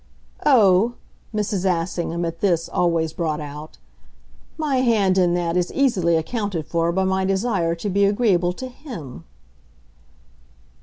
[0.47, 0.95] "Oh,"
[1.31, 1.63] Mrs.
[1.63, 3.77] Assingham, at this, always brought out,
[4.57, 8.67] "my hand in that is easily accounted for by my desire to be agreeable to
[8.67, 9.25] HIM."